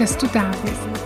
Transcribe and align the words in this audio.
dass 0.00 0.16
du 0.16 0.26
da 0.28 0.50
bist. 0.64 1.04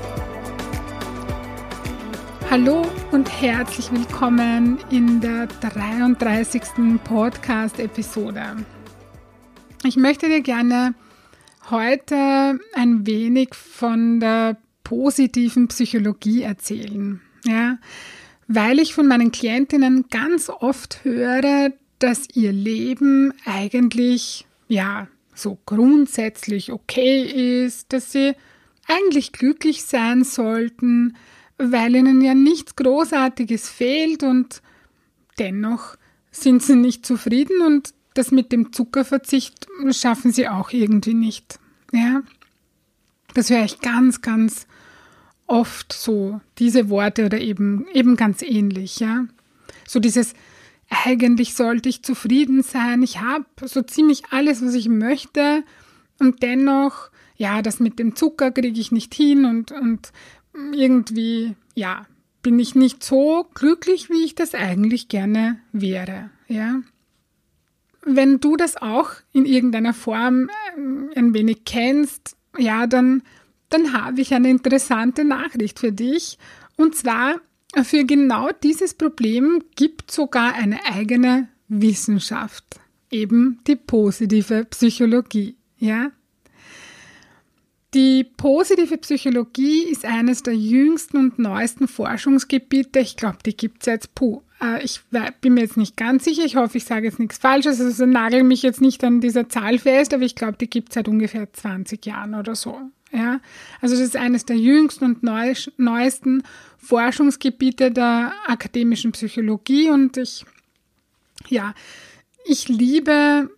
Hallo 2.49 2.87
und 3.11 3.29
herzlich 3.29 3.91
willkommen 3.91 4.79
in 4.89 5.21
der 5.21 5.49
33. 5.49 6.63
Podcast-Episode. 7.03 8.65
Ich 9.83 9.97
möchte 9.97 10.29
dir 10.29 10.43
gerne 10.43 10.95
heute 11.71 12.61
ein 12.75 13.05
wenig 13.05 13.55
von 13.55 14.21
der 14.21 14.59
positiven 14.85 15.67
Psychologie 15.67 16.43
erzählen. 16.43 17.21
Ja, 17.45 17.79
weil 18.47 18.79
ich 18.79 18.95
von 18.95 19.09
meinen 19.09 19.33
Klientinnen 19.33 20.05
ganz 20.09 20.49
oft 20.49 21.03
höre, 21.03 21.73
dass 21.99 22.29
ihr 22.35 22.53
Leben 22.53 23.35
eigentlich, 23.45 24.47
ja, 24.69 25.09
so 25.35 25.59
grundsätzlich 25.67 26.71
okay 26.71 27.65
ist, 27.65 27.93
dass 27.93 28.13
sie 28.13 28.37
eigentlich 28.89 29.33
glücklich 29.33 29.85
sein 29.85 30.25
sollten, 30.25 31.17
weil 31.59 31.95
ihnen 31.95 32.21
ja 32.21 32.35
nichts 32.35 32.77
Großartiges 32.77 33.69
fehlt 33.69 34.23
und 34.23 34.63
dennoch 35.39 35.97
sind 36.31 36.63
sie 36.63 36.77
nicht 36.77 37.07
zufrieden 37.07 37.63
und 37.63 37.95
das 38.15 38.31
mit 38.31 38.53
dem 38.53 38.73
Zuckerverzicht 38.73 39.67
schaffen 39.91 40.33
sie 40.33 40.49
auch 40.49 40.71
irgendwie 40.71 41.15
nicht. 41.15 41.59
Ja, 41.93 42.23
das 43.35 43.51
höre 43.51 43.65
ich 43.65 43.81
ganz, 43.81 44.21
ganz 44.21 44.67
oft 45.47 45.93
so, 45.93 46.41
diese 46.59 46.89
Worte 46.89 47.27
oder 47.27 47.41
eben, 47.41 47.87
eben 47.93 48.17
ganz 48.17 48.43
ähnlich, 48.43 49.01
ja. 49.01 49.27
So 49.87 50.01
dieses, 50.01 50.35
eigentlich 50.89 51.55
sollte 51.55 51.89
ich 51.89 52.03
zufrieden 52.03 52.63
sein, 52.63 53.03
ich 53.03 53.21
habe 53.21 53.45
so 53.63 53.83
ziemlich 53.83 54.23
alles, 54.31 54.65
was 54.65 54.75
ich 54.75 54.89
möchte 54.89 55.65
und 56.19 56.43
dennoch, 56.43 57.11
ja, 57.37 57.63
das 57.63 57.81
mit 57.81 57.99
dem 57.99 58.17
Zucker 58.17 58.51
kriege 58.51 58.81
ich 58.81 58.93
nicht 58.93 59.15
hin 59.15 59.45
und, 59.45 59.73
und 59.73 60.13
irgendwie, 60.73 61.55
ja, 61.75 62.07
bin 62.43 62.59
ich 62.59 62.75
nicht 62.75 63.03
so 63.03 63.49
glücklich, 63.55 64.11
wie 64.11 64.25
ich 64.25 64.35
das 64.35 64.55
eigentlich 64.55 65.09
gerne 65.09 65.59
wäre, 65.73 66.31
ja. 66.47 66.81
Wenn 68.07 68.39
du 68.39 68.57
das 68.57 68.77
auch 68.77 69.13
in 69.33 69.47
irgendeiner 69.47 69.95
Form 69.95 70.51
äh, 70.77 71.19
ein 71.19 71.33
wenig 71.33 71.65
kennst, 71.65 72.37
ja, 72.59 72.87
dann, 72.87 73.23
dann 73.71 73.95
habe 73.95 74.21
ich 74.21 74.35
eine 74.35 74.51
interessante 74.51 75.25
Nachricht 75.25 75.79
für 75.79 75.91
dich. 75.91 76.39
Und 76.77 76.95
zwar 76.95 77.41
für 77.83 78.05
genau 78.05 78.51
dieses 78.63 78.95
Problem 78.95 79.65
gibt 79.75 80.11
sogar 80.11 80.55
eine 80.55 80.85
eigene 80.85 81.49
Wissenschaft, 81.69 82.65
eben 83.11 83.61
die 83.67 83.77
positive 83.77 84.67
Psychologie, 84.67 85.57
ja? 85.79 86.13
Die 87.95 88.25
positive 88.25 88.99
Psychologie 88.99 89.85
ist 89.85 90.05
eines 90.05 90.43
der 90.43 90.57
jüngsten 90.57 91.17
und 91.17 91.39
neuesten 91.39 91.87
Forschungsgebiete. 91.87 92.99
Ich 92.99 93.17
glaube, 93.17 93.39
die 93.47 93.57
gibt 93.57 93.83
es 93.83 93.87
jetzt, 93.87 94.15
puh, 94.17 94.43
äh, 94.61 94.83
ich 94.83 95.01
bin 95.41 95.55
mir 95.55 95.61
jetzt 95.61 95.77
nicht 95.77 95.97
ganz 95.97 96.25
sicher. 96.25 96.45
Ich 96.45 96.57
hoffe, 96.57 96.77
ich 96.77 96.85
sage 96.85 97.07
jetzt 97.07 97.21
nichts 97.21 97.39
Falsches. 97.39 97.81
Also 97.81 98.05
nagel 98.05 98.43
mich 98.43 98.63
jetzt 98.63 98.81
nicht 98.81 99.05
an 99.05 99.21
dieser 99.21 99.49
Zahl 99.49 99.79
fest, 99.79 100.13
aber 100.13 100.25
ich 100.25 100.35
glaube, 100.35 100.57
die 100.61 100.69
gibt 100.69 100.89
es 100.89 100.95
seit 100.95 101.07
ungefähr 101.07 101.53
20 101.53 102.05
Jahren 102.05 102.35
oder 102.35 102.57
so. 102.57 102.81
Ja, 103.13 103.41
also 103.81 103.95
das 103.95 104.05
ist 104.05 104.17
eines 104.17 104.45
der 104.45 104.57
jüngsten 104.57 105.05
und 105.05 105.23
neuesten 105.23 106.43
Forschungsgebiete 106.79 107.93
der 107.93 108.33
akademischen 108.49 109.13
Psychologie 109.13 109.89
und 109.89 110.17
ich, 110.17 110.45
ja, 111.49 111.75
ich 112.45 112.69
liebe 112.69 113.51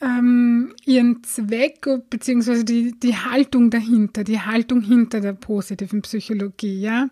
ähm, 0.00 0.74
ihren 0.84 1.22
Zweck 1.24 1.86
beziehungsweise 2.10 2.64
die, 2.64 2.98
die 2.98 3.16
Haltung 3.16 3.70
dahinter, 3.70 4.24
die 4.24 4.40
Haltung 4.40 4.80
hinter 4.80 5.20
der 5.20 5.32
positiven 5.32 6.02
Psychologie, 6.02 6.80
ja. 6.80 7.08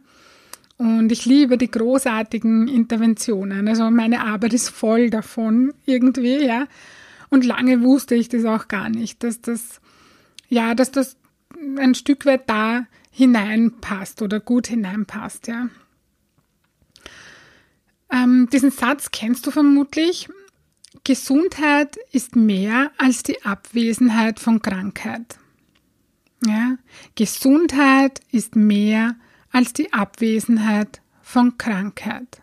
Und 0.77 1.13
ich 1.13 1.25
liebe 1.25 1.57
die 1.57 1.71
großartigen 1.71 2.67
Interventionen. 2.67 3.69
Also 3.69 3.91
meine 3.91 4.25
Arbeit 4.25 4.55
ist 4.55 4.71
voll 4.71 5.09
davon 5.09 5.73
irgendwie, 5.87 6.45
ja. 6.45 6.67
Und 7.31 7.45
lange 7.45 7.83
wusste 7.83 8.15
ich 8.15 8.29
das 8.29 8.45
auch 8.45 8.69
gar 8.69 8.89
nicht, 8.89 9.23
dass 9.23 9.41
das, 9.41 9.81
ja, 10.49 10.75
dass 10.75 10.91
das 10.91 11.17
ein 11.79 11.95
Stück 11.95 12.27
weit 12.27 12.49
da 12.51 12.87
hineinpasst 13.11 14.23
oder 14.23 14.41
gut 14.41 14.67
hineinpasst, 14.67 15.47
ja. 15.47 15.69
Ähm, 18.11 18.49
diesen 18.53 18.71
Satz 18.71 19.11
kennst 19.11 19.47
du 19.47 19.51
vermutlich. 19.51 20.29
Gesundheit 21.05 21.99
ist 22.13 22.35
mehr 22.35 22.91
als 22.97 23.23
die 23.23 23.45
Abwesenheit 23.45 24.41
von 24.41 24.63
Krankheit. 24.63 25.39
Ja? 26.47 26.79
Gesundheit 27.15 28.21
ist 28.31 28.57
mehr 28.57 29.17
als 29.53 29.75
die 29.75 29.93
Abwesenheit 29.93 31.03
von 31.21 31.59
Krankheit. 31.59 32.41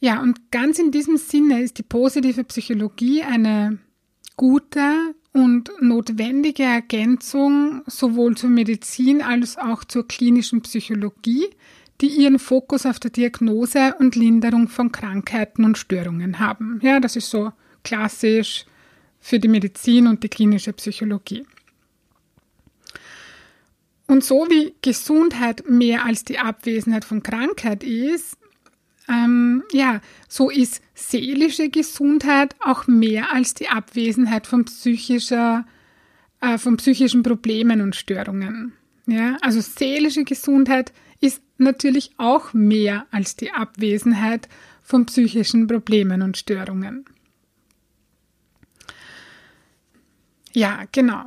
Ja, 0.00 0.20
und 0.20 0.50
ganz 0.50 0.78
in 0.78 0.90
diesem 0.90 1.16
Sinne 1.16 1.62
ist 1.62 1.78
die 1.78 1.82
positive 1.82 2.44
Psychologie 2.44 3.22
eine 3.22 3.78
gute 4.36 5.14
und 5.32 5.70
notwendige 5.80 6.64
Ergänzung 6.64 7.82
sowohl 7.86 8.36
zur 8.36 8.50
Medizin 8.50 9.22
als 9.22 9.56
auch 9.58 9.84
zur 9.84 10.06
klinischen 10.06 10.62
Psychologie, 10.62 11.46
die 12.00 12.08
ihren 12.08 12.38
Fokus 12.38 12.86
auf 12.86 13.00
der 13.00 13.10
Diagnose 13.10 13.94
und 13.98 14.16
Linderung 14.16 14.68
von 14.68 14.92
Krankheiten 14.92 15.64
und 15.64 15.78
Störungen 15.78 16.38
haben. 16.38 16.78
Ja, 16.82 17.00
das 17.00 17.16
ist 17.16 17.30
so 17.30 17.52
klassisch 17.84 18.66
für 19.20 19.38
die 19.38 19.48
Medizin 19.48 20.06
und 20.06 20.22
die 20.22 20.28
klinische 20.28 20.72
Psychologie. 20.72 21.44
Und 24.06 24.22
so 24.22 24.46
wie 24.48 24.74
Gesundheit 24.82 25.68
mehr 25.68 26.04
als 26.04 26.24
die 26.24 26.38
Abwesenheit 26.38 27.04
von 27.04 27.22
Krankheit 27.22 27.82
ist, 27.82 28.38
ähm, 29.08 29.64
ja, 29.72 30.00
so 30.28 30.50
ist 30.50 30.82
seelische 30.94 31.70
Gesundheit 31.70 32.54
auch 32.60 32.86
mehr 32.86 33.32
als 33.32 33.54
die 33.54 33.68
Abwesenheit 33.68 34.46
von 34.46 34.64
psychischer, 34.64 35.64
äh, 36.40 36.58
von 36.58 36.76
psychischen 36.76 37.22
Problemen 37.22 37.80
und 37.80 37.96
Störungen. 37.96 38.72
Ja, 39.06 39.36
also 39.40 39.60
seelische 39.60 40.24
Gesundheit 40.24 40.92
ist 41.20 41.42
natürlich 41.58 42.10
auch 42.18 42.52
mehr 42.52 43.06
als 43.10 43.36
die 43.36 43.52
Abwesenheit 43.52 44.48
von 44.82 45.06
psychischen 45.06 45.66
Problemen 45.66 46.22
und 46.22 46.36
Störungen. 46.36 47.04
Ja, 50.52 50.84
genau. 50.90 51.26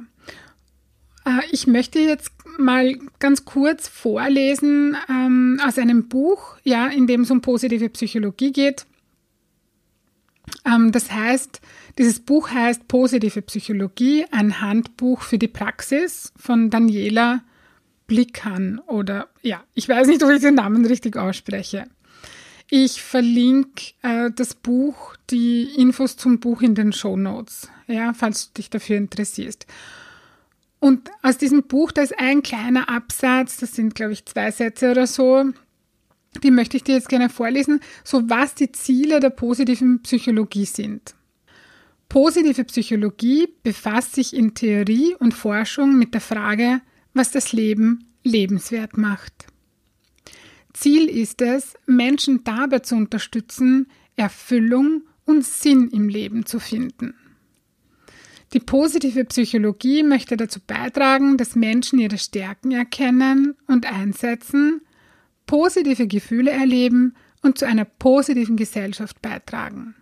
Äh, 1.26 1.42
ich 1.52 1.68
möchte 1.68 2.00
jetzt 2.00 2.32
mal 2.58 2.98
ganz 3.20 3.46
kurz 3.46 3.88
vorlesen 3.88 4.98
ähm, 5.08 5.62
aus 5.66 5.78
einem 5.78 6.08
Buch, 6.10 6.58
ja, 6.64 6.88
in 6.88 7.08
dem 7.08 7.22
es 7.22 7.32
um 7.32 7.42
positive 7.42 7.90
Psychologie 7.90 8.52
geht. 8.52 8.86
Ähm, 10.66 10.92
das 10.92 11.12
heißt, 11.12 11.62
dieses 11.98 12.20
Buch 12.20 12.50
heißt 12.50 12.88
Positive 12.88 13.42
Psychologie, 13.44 14.26
ein 14.32 14.62
Handbuch 14.62 15.22
für 15.22 15.38
die 15.38 15.48
Praxis 15.48 16.34
von 16.36 16.70
Daniela 16.70 17.42
Blickan 18.10 18.80
oder 18.88 19.30
ja, 19.42 19.64
ich 19.74 19.88
weiß 19.88 20.08
nicht, 20.08 20.22
ob 20.24 20.32
ich 20.32 20.42
den 20.42 20.56
Namen 20.56 20.86
richtig 20.86 21.16
ausspreche. 21.16 21.86
Ich 22.70 23.02
verlinke 23.02 23.94
äh, 24.02 24.30
das 24.36 24.54
Buch, 24.54 25.16
die 25.30 25.64
Infos 25.78 26.18
zum 26.18 26.40
Buch 26.40 26.62
in 26.62 26.76
den 26.76 26.92
Show 26.92 27.16
Notes, 27.16 27.70
ja, 27.88 28.14
falls 28.14 28.48
du 28.48 28.58
dich 28.58 28.70
dafür 28.70 28.98
interessierst. 28.98 29.66
Und 30.80 31.10
aus 31.22 31.38
diesem 31.38 31.64
Buch, 31.64 31.92
da 31.92 32.02
ist 32.02 32.18
ein 32.20 32.44
kleiner 32.44 32.90
Absatz, 32.90 33.58
das 33.58 33.74
sind, 33.74 33.96
glaube 33.96 34.14
ich, 34.14 34.26
zwei 34.26 34.52
Sätze 34.52 34.92
oder 34.92 35.08
so, 35.08 35.46
die 36.44 36.52
möchte 36.52 36.78
ich 36.78 36.84
dir 36.84 36.96
jetzt 36.96 37.10
gerne 37.10 37.30
vorlesen, 37.30 37.80
so 38.04 38.30
was 38.30 38.56
die 38.56 38.72
Ziele 38.72 39.20
der 39.20 39.32
positiven 39.32 40.02
Psychologie 40.04 40.66
sind. 40.66 41.16
Positive 42.08 42.64
Psychologie 42.66 43.48
befasst 43.62 44.16
sich 44.16 44.36
in 44.36 44.56
Theorie 44.56 45.16
und 45.20 45.34
Forschung 45.34 45.98
mit 45.98 46.14
der 46.14 46.22
Frage, 46.22 46.82
was 47.14 47.32
das 47.32 47.54
Leben 47.54 48.06
lebenswert 48.24 48.98
macht. 48.98 49.48
Ziel 50.74 51.10
ist 51.10 51.42
es, 51.42 51.74
Menschen 51.86 52.44
dabei 52.44 52.80
zu 52.80 52.96
unterstützen, 52.96 53.88
Erfüllung 54.16 55.04
und 55.26 55.46
Sinn 55.46 55.90
im 55.90 56.10
Leben 56.10 56.46
zu 56.46 56.60
finden. 56.60 57.16
Die 58.54 58.60
positive 58.60 59.26
Psychologie 59.26 60.04
möchte 60.04 60.36
dazu 60.36 60.60
beitragen, 60.66 61.38
dass 61.38 61.56
Menschen 61.56 62.00
ihre 62.00 62.18
Stärken 62.18 62.72
erkennen 62.72 63.56
und 63.68 63.86
einsetzen, 63.86 64.82
positive 65.46 66.08
Gefühle 66.08 66.52
erleben 66.52 67.16
und 67.42 67.58
zu 67.58 67.66
einer 67.66 67.86
positiven 67.86 68.58
Gesellschaft 68.58 69.22
beitragen. 69.22 69.96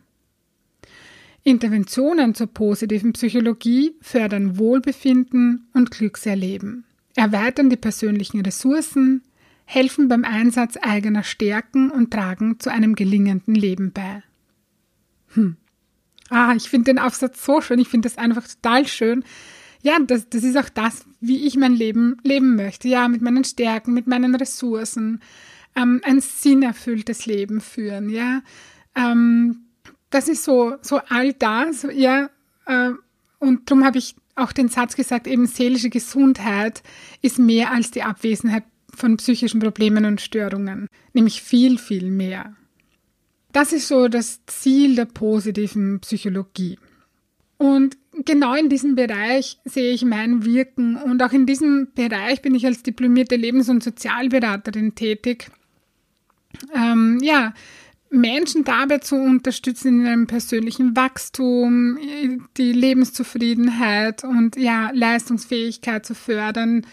Interventionen 1.43 2.35
zur 2.35 2.47
positiven 2.47 3.13
Psychologie 3.13 3.95
fördern 4.01 4.57
Wohlbefinden 4.57 5.67
und 5.73 5.91
Glückserleben, 5.91 6.85
erweitern 7.17 7.69
die 7.69 7.77
persönlichen 7.77 8.41
Ressourcen, 8.41 9.23
helfen 9.65 10.07
beim 10.07 10.23
Einsatz 10.23 10.77
eigener 10.81 11.23
Stärken 11.23 11.89
und 11.89 12.11
tragen 12.11 12.59
zu 12.59 12.71
einem 12.71 12.95
gelingenden 12.95 13.55
Leben 13.55 13.91
bei. 13.91 14.23
Hm. 15.33 15.57
Ah, 16.29 16.53
ich 16.55 16.69
finde 16.69 16.93
den 16.93 16.99
Aufsatz 16.99 17.43
so 17.43 17.59
schön, 17.59 17.79
ich 17.79 17.89
finde 17.89 18.07
das 18.07 18.17
einfach 18.17 18.47
total 18.47 18.87
schön. 18.87 19.23
Ja, 19.81 19.97
das, 19.99 20.29
das 20.29 20.43
ist 20.43 20.57
auch 20.57 20.69
das, 20.69 21.05
wie 21.19 21.47
ich 21.47 21.57
mein 21.57 21.73
Leben 21.73 22.17
leben 22.23 22.55
möchte. 22.55 22.87
Ja, 22.87 23.07
mit 23.07 23.21
meinen 23.21 23.43
Stärken, 23.43 23.93
mit 23.93 24.07
meinen 24.07 24.35
Ressourcen, 24.35 25.21
ähm, 25.75 26.01
ein 26.03 26.21
sinnerfülltes 26.21 27.25
Leben 27.25 27.61
führen, 27.61 28.09
ja. 28.09 28.41
Ähm, 28.95 29.65
das 30.09 30.27
ist 30.27 30.43
so, 30.43 30.75
so 30.81 31.01
all 31.09 31.33
das, 31.33 31.87
ja. 31.93 32.29
Äh, 32.65 32.91
und 33.39 33.69
darum 33.69 33.85
habe 33.85 33.97
ich 33.97 34.15
auch 34.37 34.51
den 34.51 34.69
Satz 34.69 34.95
gesagt, 34.95 35.27
eben 35.27 35.47
seelische 35.47 35.89
Gesundheit 35.89 36.83
ist 37.21 37.39
mehr 37.39 37.71
als 37.71 37.91
die 37.91 38.03
Abwesenheit 38.03 38.63
von 38.93 39.17
psychischen 39.17 39.59
Problemen 39.59 40.05
und 40.05 40.21
Störungen, 40.21 40.87
nämlich 41.13 41.41
viel, 41.41 41.77
viel 41.77 42.09
mehr. 42.09 42.55
Das 43.51 43.73
ist 43.73 43.87
so 43.87 44.07
das 44.07 44.45
Ziel 44.45 44.95
der 44.95 45.05
positiven 45.05 45.99
Psychologie. 46.01 46.77
Und 47.57 47.97
genau 48.25 48.53
in 48.53 48.69
diesem 48.69 48.95
Bereich 48.95 49.57
sehe 49.65 49.91
ich 49.91 50.05
mein 50.05 50.45
Wirken 50.45 50.95
und 50.95 51.21
auch 51.23 51.31
in 51.31 51.45
diesem 51.45 51.89
Bereich 51.95 52.41
bin 52.41 52.53
ich 52.53 52.65
als 52.65 52.83
diplomierte 52.83 53.35
Lebens- 53.35 53.69
und 53.69 53.83
Sozialberaterin 53.83 54.95
tätig. 54.95 55.49
Ähm, 56.73 57.19
ja, 57.21 57.53
Menschen 58.09 58.63
dabei 58.63 58.99
zu 58.99 59.15
unterstützen 59.15 59.99
in 59.99 60.05
ihrem 60.05 60.27
persönlichen 60.27 60.95
Wachstum, 60.95 61.97
die 62.57 62.71
Lebenszufriedenheit 62.71 64.23
und 64.23 64.55
ja, 64.55 64.91
Leistungsfähigkeit 64.93 66.05
zu 66.05 66.15
fördern, 66.15 66.85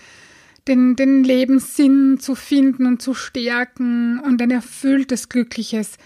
den, 0.66 0.96
den 0.96 1.24
Lebenssinn 1.24 2.18
zu 2.18 2.34
finden 2.34 2.86
und 2.86 3.02
zu 3.02 3.14
stärken 3.14 4.18
und 4.18 4.40
ein 4.40 4.50
erfülltes, 4.50 5.28
glückliches, 5.28 5.98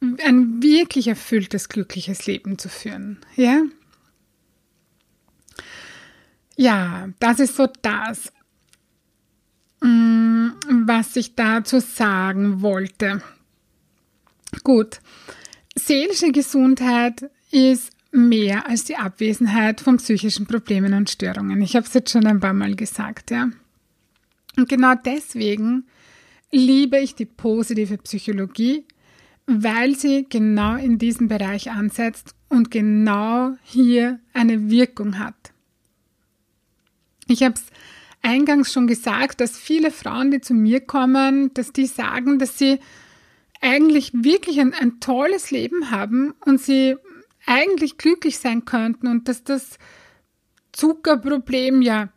ein 0.00 0.62
wirklich 0.62 1.08
erfülltes, 1.08 1.68
glückliches 1.68 2.26
Leben 2.26 2.58
zu 2.58 2.68
führen. 2.68 3.18
Ja? 3.36 3.62
Ja, 6.56 7.08
das 7.18 7.40
ist 7.40 7.56
so 7.56 7.68
das, 7.82 8.32
mm, 9.80 10.48
was 10.86 11.16
ich 11.16 11.34
dazu 11.34 11.80
sagen 11.80 12.62
wollte. 12.62 13.22
Gut, 14.62 15.00
seelische 15.74 16.32
Gesundheit 16.32 17.30
ist 17.50 17.90
mehr 18.12 18.68
als 18.68 18.84
die 18.84 18.96
Abwesenheit 18.96 19.80
von 19.80 19.96
psychischen 19.96 20.46
Problemen 20.46 20.94
und 20.94 21.10
Störungen. 21.10 21.60
Ich 21.62 21.74
habe 21.74 21.86
es 21.86 21.94
jetzt 21.94 22.10
schon 22.10 22.26
ein 22.26 22.40
paar 22.40 22.52
Mal 22.52 22.76
gesagt, 22.76 23.30
ja. 23.30 23.50
Und 24.56 24.68
genau 24.68 24.94
deswegen 24.94 25.84
liebe 26.52 26.98
ich 26.98 27.16
die 27.16 27.24
positive 27.24 27.98
Psychologie, 27.98 28.84
weil 29.46 29.96
sie 29.96 30.26
genau 30.28 30.76
in 30.76 30.98
diesem 30.98 31.28
Bereich 31.28 31.70
ansetzt 31.70 32.34
und 32.48 32.70
genau 32.70 33.54
hier 33.64 34.20
eine 34.32 34.70
Wirkung 34.70 35.18
hat. 35.18 35.52
Ich 37.26 37.42
habe 37.42 37.54
es 37.54 37.64
eingangs 38.22 38.72
schon 38.72 38.86
gesagt, 38.86 39.40
dass 39.40 39.58
viele 39.58 39.90
Frauen, 39.90 40.30
die 40.30 40.40
zu 40.40 40.54
mir 40.54 40.80
kommen, 40.80 41.52
dass 41.54 41.72
die 41.72 41.86
sagen, 41.86 42.38
dass 42.38 42.58
sie 42.58 42.78
eigentlich 43.64 44.12
wirklich 44.12 44.60
ein, 44.60 44.74
ein 44.74 45.00
tolles 45.00 45.50
Leben 45.50 45.90
haben 45.90 46.34
und 46.44 46.60
sie 46.60 46.96
eigentlich 47.46 47.96
glücklich 47.96 48.38
sein 48.38 48.66
könnten 48.66 49.08
und 49.08 49.26
dass 49.26 49.42
das 49.42 49.78
Zuckerproblem 50.72 51.80
ja 51.80 52.10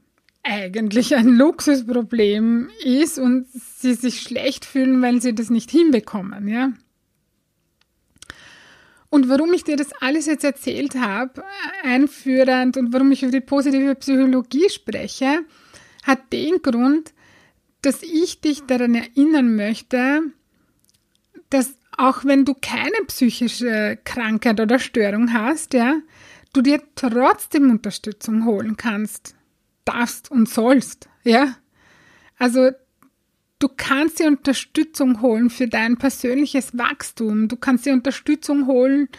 eigentlich 0.44 1.16
ein 1.16 1.30
Luxusproblem 1.30 2.70
ist 2.84 3.18
und 3.18 3.48
sie 3.52 3.94
sich 3.94 4.22
schlecht 4.22 4.66
fühlen, 4.66 5.02
weil 5.02 5.22
sie 5.22 5.34
das 5.34 5.50
nicht 5.50 5.72
hinbekommen, 5.72 6.48
ja. 6.48 6.74
Und 9.10 9.30
warum 9.30 9.54
ich 9.54 9.64
dir 9.64 9.78
das 9.78 9.94
alles 10.02 10.26
jetzt 10.26 10.44
erzählt 10.44 10.96
habe, 10.96 11.44
einführend 11.82 12.76
und 12.76 12.92
warum 12.92 13.12
ich 13.14 13.24
über 13.24 13.32
die 13.32 13.42
positive 13.42 13.96
Psychologie 13.96 14.70
spreche, 14.70 15.46
hat 16.04 16.34
den 16.34 16.62
Grund, 16.62 17.14
dass 17.82 18.04
ich 18.04 18.42
dich 18.42 18.64
daran 18.64 18.96
erinnern 18.96 19.56
möchte, 19.56 20.24
dass 21.50 21.76
auch 21.98 22.26
wenn 22.26 22.46
du 22.46 22.54
keine 22.54 23.06
psychische 23.08 23.98
Krankheit 24.04 24.60
oder 24.60 24.80
Störung 24.80 25.34
hast, 25.34 25.74
ja, 25.74 25.98
du 26.54 26.62
dir 26.62 26.82
trotzdem 26.96 27.72
Unterstützung 27.72 28.46
holen 28.46 28.78
kannst, 28.78 29.36
darfst 29.86 30.30
und 30.32 30.48
sollst, 30.48 31.10
ja. 31.24 31.56
Also 32.38 32.72
du 33.60 33.68
kannst 33.76 34.20
dir 34.20 34.28
Unterstützung 34.28 35.22
holen 35.22 35.50
für 35.50 35.68
dein 35.68 35.98
persönliches 35.98 36.78
Wachstum. 36.78 37.48
Du 37.48 37.56
kannst 37.56 37.86
dir 37.86 37.94
Unterstützung 37.94 38.68
holen, 38.68 39.10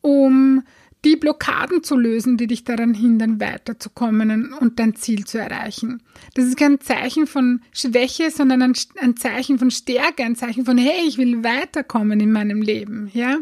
um 0.00 0.64
die 1.06 1.14
Blockaden 1.14 1.84
zu 1.84 1.96
lösen, 1.96 2.36
die 2.36 2.48
dich 2.48 2.64
daran 2.64 2.92
hindern, 2.92 3.38
weiterzukommen 3.38 4.52
und 4.54 4.80
dein 4.80 4.96
Ziel 4.96 5.24
zu 5.24 5.38
erreichen. 5.38 6.02
Das 6.34 6.46
ist 6.46 6.56
kein 6.56 6.80
Zeichen 6.80 7.28
von 7.28 7.62
Schwäche, 7.70 8.32
sondern 8.32 8.60
ein, 8.60 8.72
ein 9.00 9.16
Zeichen 9.16 9.60
von 9.60 9.70
Stärke, 9.70 10.24
ein 10.24 10.34
Zeichen 10.34 10.64
von, 10.64 10.76
hey, 10.76 11.06
ich 11.06 11.16
will 11.16 11.44
weiterkommen 11.44 12.18
in 12.18 12.32
meinem 12.32 12.60
Leben, 12.60 13.08
ja. 13.14 13.38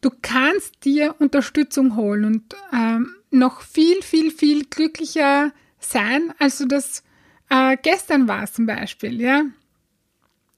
Du 0.00 0.10
kannst 0.22 0.82
dir 0.86 1.14
Unterstützung 1.18 1.94
holen 1.94 2.24
und 2.24 2.56
ähm, 2.72 3.10
noch 3.30 3.60
viel, 3.60 4.00
viel, 4.02 4.30
viel 4.30 4.64
glücklicher 4.64 5.52
sein, 5.78 6.32
als 6.38 6.56
du 6.56 6.64
das 6.64 7.02
äh, 7.50 7.76
gestern 7.82 8.28
warst 8.28 8.54
zum 8.54 8.64
Beispiel, 8.64 9.20
ja. 9.20 9.44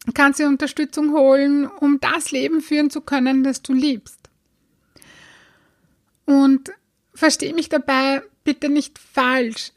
Du 0.06 0.12
kannst 0.12 0.38
dir 0.38 0.46
Unterstützung 0.46 1.12
holen, 1.12 1.66
um 1.66 1.98
das 1.98 2.30
Leben 2.30 2.60
führen 2.60 2.88
zu 2.88 3.00
können, 3.00 3.42
das 3.42 3.62
du 3.62 3.72
liebst. 3.72 4.17
Und 6.28 6.70
verstehe 7.14 7.54
mich 7.54 7.70
dabei 7.70 8.20
bitte 8.44 8.68
nicht 8.68 8.98
falsch. 8.98 9.72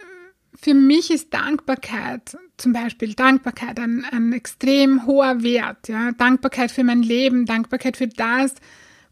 Für 0.61 0.73
mich 0.73 1.09
ist 1.09 1.33
Dankbarkeit, 1.33 2.37
zum 2.57 2.73
Beispiel 2.73 3.13
Dankbarkeit, 3.13 3.79
ein, 3.79 4.03
ein 4.11 4.33
extrem 4.33 5.05
hoher 5.05 5.43
Wert. 5.43 5.87
Ja? 5.87 6.11
Dankbarkeit 6.11 6.69
für 6.69 6.83
mein 6.83 7.03
Leben, 7.03 7.45
Dankbarkeit 7.45 7.95
für 7.95 8.09
das, 8.09 8.55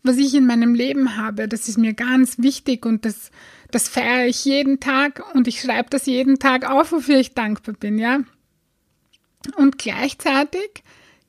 was 0.04 0.18
ich 0.18 0.36
in 0.36 0.46
meinem 0.48 0.74
Leben 0.74 1.16
habe. 1.16 1.48
Das 1.48 1.70
ist 1.70 1.78
mir 1.78 1.94
ganz 1.94 2.40
wichtig 2.40 2.86
und 2.86 3.06
das, 3.06 3.32
das 3.72 3.88
feiere 3.88 4.28
ich 4.28 4.44
jeden 4.44 4.82
Tag 4.82 5.24
und 5.34 5.48
ich 5.48 5.62
schreibe 5.62 5.90
das 5.90 6.08
jeden 6.08 6.40
Tag 6.40 6.70
auf, 6.70 6.92
wofür 6.92 7.20
ich 7.20 7.36
dankbar 7.36 7.76
bin. 7.76 7.98
Ja? 8.00 8.20
Und 9.56 9.78
gleichzeitig 9.78 10.84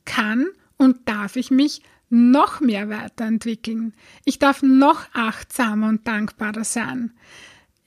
kann 0.05 0.49
und 0.77 1.09
darf 1.09 1.37
ich 1.37 1.53
mich 1.53 1.83
noch 2.11 2.61
mehr 2.61 2.91
weiterentwickeln. 2.91 3.95
Ich 4.25 4.39
darf 4.39 4.63
noch 4.63 5.07
achtsamer 5.15 5.89
und 5.89 6.07
dankbarer 6.07 6.65
sein. 6.65 7.13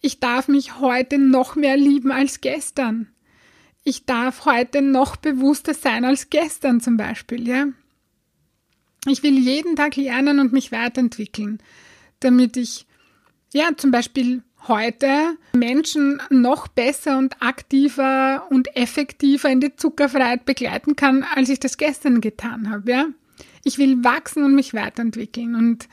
Ich 0.01 0.19
darf 0.19 0.47
mich 0.47 0.79
heute 0.79 1.17
noch 1.17 1.55
mehr 1.55 1.77
lieben 1.77 2.11
als 2.11 2.41
gestern. 2.41 3.09
Ich 3.83 4.05
darf 4.05 4.45
heute 4.45 4.81
noch 4.81 5.17
bewusster 5.17 5.73
sein 5.73 6.05
als 6.05 6.29
gestern 6.29 6.79
zum 6.79 6.97
Beispiel, 6.97 7.47
ja. 7.47 7.67
Ich 9.05 9.23
will 9.23 9.37
jeden 9.37 9.75
Tag 9.75 9.97
lernen 9.97 10.39
und 10.39 10.53
mich 10.53 10.71
weiterentwickeln, 10.71 11.61
damit 12.21 12.55
ich, 12.55 12.87
ja, 13.53 13.75
zum 13.75 13.91
Beispiel 13.91 14.43
heute 14.69 15.37
Menschen 15.53 16.21
noch 16.29 16.69
besser 16.69 17.17
und 17.17 17.41
aktiver 17.41 18.47
und 18.49 18.73
effektiver 18.77 19.49
in 19.49 19.59
die 19.59 19.75
Zuckerfreiheit 19.75 20.45
begleiten 20.45 20.95
kann, 20.95 21.25
als 21.35 21.49
ich 21.49 21.59
das 21.59 21.77
gestern 21.77 22.21
getan 22.21 22.69
habe, 22.69 22.89
ja. 22.89 23.05
Ich 23.63 23.77
will 23.77 24.03
wachsen 24.03 24.43
und 24.43 24.55
mich 24.55 24.73
weiterentwickeln 24.73 25.55
und 25.55 25.87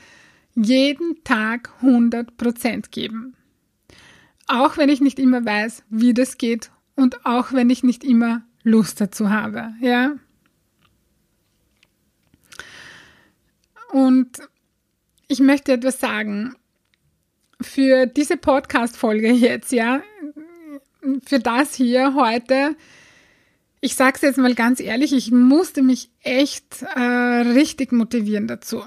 jeden 0.55 1.23
Tag 1.23 1.71
100 1.81 2.35
Prozent 2.37 2.91
geben. 2.91 3.35
Auch 4.47 4.77
wenn 4.77 4.89
ich 4.89 4.99
nicht 4.99 5.19
immer 5.19 5.45
weiß, 5.45 5.83
wie 5.89 6.13
das 6.13 6.37
geht 6.37 6.71
und 6.95 7.25
auch 7.25 7.53
wenn 7.53 7.69
ich 7.69 7.83
nicht 7.83 8.03
immer 8.03 8.43
Lust 8.63 8.99
dazu 8.99 9.29
habe, 9.29 9.73
ja. 9.79 10.15
Und 13.91 14.39
ich 15.27 15.39
möchte 15.39 15.73
etwas 15.73 15.99
sagen. 15.99 16.55
Für 17.61 18.07
diese 18.07 18.37
Podcast-Folge 18.37 19.31
jetzt, 19.31 19.71
ja, 19.71 20.01
für 21.25 21.39
das 21.39 21.75
hier 21.75 22.15
heute 22.15 22.75
ich 23.81 23.95
sage 23.95 24.15
es 24.15 24.21
jetzt 24.21 24.37
mal 24.37 24.53
ganz 24.53 24.79
ehrlich, 24.79 25.11
ich 25.11 25.31
musste 25.31 25.81
mich 25.81 26.11
echt 26.21 26.83
äh, 26.95 26.99
richtig 26.99 27.91
motivieren 27.91 28.47
dazu. 28.47 28.83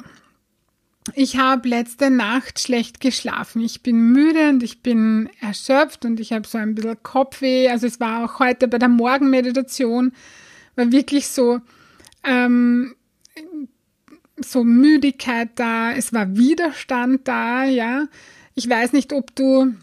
ich 1.14 1.36
habe 1.36 1.68
letzte 1.68 2.10
Nacht 2.10 2.60
schlecht 2.60 3.00
geschlafen. 3.00 3.60
Ich 3.60 3.82
bin 3.82 4.12
müde 4.12 4.48
und 4.48 4.62
ich 4.62 4.82
bin 4.82 5.28
erschöpft 5.40 6.04
und 6.04 6.18
ich 6.20 6.32
habe 6.32 6.46
so 6.46 6.56
ein 6.56 6.74
bisschen 6.74 7.02
Kopfweh. 7.02 7.68
Also 7.68 7.86
es 7.86 8.00
war 8.00 8.24
auch 8.24 8.38
heute 8.38 8.68
bei 8.68 8.78
der 8.78 8.88
Morgenmeditation, 8.88 10.12
war 10.76 10.92
wirklich 10.92 11.28
so, 11.28 11.60
ähm, 12.22 12.94
so 14.40 14.64
Müdigkeit 14.64 15.50
da, 15.56 15.92
es 15.92 16.12
war 16.12 16.36
Widerstand 16.36 17.28
da, 17.28 17.64
ja. 17.64 18.06
Ich 18.54 18.68
weiß 18.68 18.92
nicht, 18.92 19.12
ob 19.12 19.34
du 19.34 19.74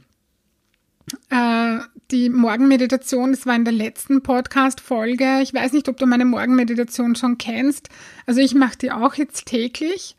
äh, 1.29 1.79
die 2.11 2.29
Morgenmeditation, 2.29 3.31
das 3.31 3.45
war 3.45 3.55
in 3.55 3.65
der 3.65 3.73
letzten 3.73 4.21
Podcast-Folge. 4.21 5.39
Ich 5.41 5.53
weiß 5.53 5.73
nicht, 5.73 5.87
ob 5.89 5.97
du 5.97 6.05
meine 6.05 6.25
Morgenmeditation 6.25 7.15
schon 7.15 7.37
kennst. 7.37 7.89
Also 8.25 8.41
ich 8.41 8.53
mache 8.53 8.77
die 8.77 8.91
auch 8.91 9.15
jetzt 9.15 9.45
täglich. 9.45 10.15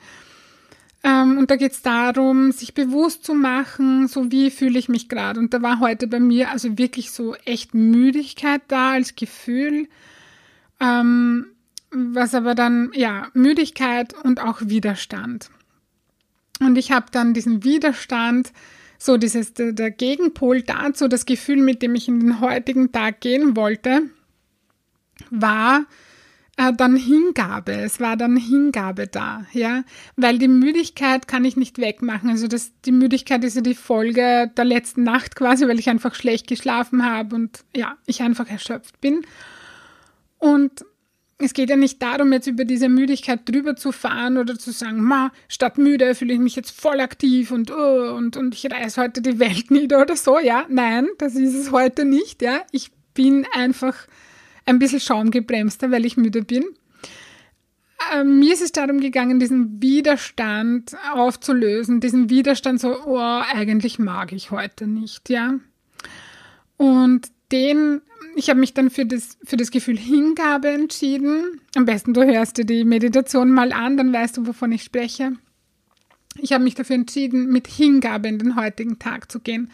Ähm, 1.04 1.38
und 1.38 1.50
da 1.50 1.56
geht 1.56 1.72
es 1.72 1.82
darum, 1.82 2.52
sich 2.52 2.74
bewusst 2.74 3.24
zu 3.24 3.34
machen, 3.34 4.08
so 4.08 4.30
wie 4.30 4.50
fühle 4.50 4.78
ich 4.78 4.88
mich 4.88 5.08
gerade. 5.08 5.40
Und 5.40 5.52
da 5.52 5.60
war 5.60 5.80
heute 5.80 6.06
bei 6.06 6.20
mir 6.20 6.50
also 6.50 6.78
wirklich 6.78 7.10
so 7.10 7.34
echt 7.44 7.74
Müdigkeit 7.74 8.62
da 8.68 8.92
als 8.92 9.16
Gefühl. 9.16 9.88
Ähm, 10.80 11.46
was 11.90 12.34
aber 12.34 12.54
dann, 12.54 12.90
ja, 12.94 13.28
Müdigkeit 13.34 14.14
und 14.24 14.40
auch 14.40 14.60
Widerstand. 14.62 15.50
Und 16.60 16.76
ich 16.76 16.90
habe 16.92 17.06
dann 17.10 17.34
diesen 17.34 17.64
Widerstand, 17.64 18.52
so 19.04 19.16
dieses, 19.16 19.52
der, 19.54 19.90
Gegenpol 19.90 20.62
dazu, 20.62 21.08
das 21.08 21.26
Gefühl, 21.26 21.60
mit 21.60 21.82
dem 21.82 21.96
ich 21.96 22.06
in 22.06 22.20
den 22.20 22.40
heutigen 22.40 22.92
Tag 22.92 23.20
gehen 23.20 23.56
wollte, 23.56 24.02
war 25.30 25.86
äh, 26.56 26.72
dann 26.72 26.94
Hingabe. 26.96 27.72
Es 27.72 27.98
war 27.98 28.16
dann 28.16 28.36
Hingabe 28.36 29.08
da, 29.08 29.44
ja, 29.52 29.82
weil 30.14 30.38
die 30.38 30.46
Müdigkeit 30.46 31.26
kann 31.26 31.44
ich 31.44 31.56
nicht 31.56 31.78
wegmachen. 31.78 32.30
Also 32.30 32.46
das, 32.46 32.70
die 32.84 32.92
Müdigkeit 32.92 33.42
ist 33.42 33.56
ja 33.56 33.62
die 33.62 33.74
Folge 33.74 34.52
der 34.56 34.64
letzten 34.64 35.02
Nacht 35.02 35.34
quasi, 35.34 35.66
weil 35.66 35.80
ich 35.80 35.90
einfach 35.90 36.14
schlecht 36.14 36.46
geschlafen 36.46 37.04
habe 37.04 37.34
und 37.34 37.64
ja, 37.74 37.96
ich 38.06 38.22
einfach 38.22 38.48
erschöpft 38.48 39.00
bin. 39.00 39.26
Und 40.38 40.84
es 41.42 41.54
geht 41.54 41.70
ja 41.70 41.76
nicht 41.76 42.02
darum, 42.02 42.32
jetzt 42.32 42.46
über 42.46 42.64
diese 42.64 42.88
Müdigkeit 42.88 43.40
drüber 43.48 43.76
zu 43.76 43.92
fahren 43.92 44.38
oder 44.38 44.58
zu 44.58 44.72
sagen, 44.72 45.02
ma, 45.02 45.32
statt 45.48 45.78
müde 45.78 46.14
fühle 46.14 46.34
ich 46.34 46.40
mich 46.40 46.56
jetzt 46.56 46.78
voll 46.78 47.00
aktiv 47.00 47.50
und, 47.50 47.70
oh, 47.70 48.14
und, 48.16 48.36
und 48.36 48.54
ich 48.54 48.70
reiß 48.70 48.98
heute 48.98 49.22
die 49.22 49.38
Welt 49.38 49.70
nieder 49.70 50.00
oder 50.00 50.16
so. 50.16 50.38
Ja, 50.38 50.64
nein, 50.68 51.08
das 51.18 51.34
ist 51.34 51.54
es 51.54 51.72
heute 51.72 52.04
nicht. 52.04 52.42
Ja, 52.42 52.62
ich 52.70 52.90
bin 53.14 53.46
einfach 53.54 53.96
ein 54.66 54.78
bisschen 54.78 55.00
schaumgebremster, 55.00 55.90
weil 55.90 56.04
ich 56.04 56.16
müde 56.16 56.42
bin. 56.42 56.64
Ähm, 58.12 58.38
mir 58.38 58.52
ist 58.52 58.62
es 58.62 58.72
darum 58.72 59.00
gegangen, 59.00 59.38
diesen 59.38 59.80
Widerstand 59.80 60.96
aufzulösen, 61.14 62.00
diesen 62.00 62.30
Widerstand 62.30 62.80
so, 62.80 62.96
oh, 63.06 63.18
eigentlich 63.18 63.98
mag 63.98 64.32
ich 64.32 64.50
heute 64.50 64.86
nicht, 64.86 65.30
ja. 65.30 65.54
Und 66.76 67.28
den 67.52 68.00
ich 68.34 68.50
habe 68.50 68.60
mich 68.60 68.74
dann 68.74 68.90
für 68.90 69.06
das, 69.06 69.36
für 69.44 69.56
das 69.56 69.70
Gefühl 69.70 69.98
Hingabe 69.98 70.68
entschieden. 70.68 71.60
Am 71.74 71.84
besten 71.84 72.14
du 72.14 72.24
hörst 72.24 72.58
dir 72.58 72.64
die 72.64 72.84
Meditation 72.84 73.50
mal 73.50 73.72
an, 73.72 73.96
dann 73.96 74.12
weißt 74.12 74.36
du, 74.36 74.46
wovon 74.46 74.72
ich 74.72 74.82
spreche. 74.82 75.32
Ich 76.38 76.52
habe 76.52 76.64
mich 76.64 76.74
dafür 76.74 76.96
entschieden, 76.96 77.48
mit 77.48 77.66
Hingabe 77.66 78.28
in 78.28 78.38
den 78.38 78.56
heutigen 78.56 78.98
Tag 78.98 79.30
zu 79.30 79.40
gehen. 79.40 79.70